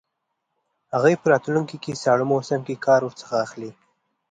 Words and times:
هغه 0.93 1.09
په 1.21 1.27
راتلونکي 1.33 1.91
ساړه 2.03 2.25
موسم 2.31 2.59
کې 2.67 2.81
کار 2.85 2.99
ورڅخه 3.03 3.33
واخلي. 3.37 3.71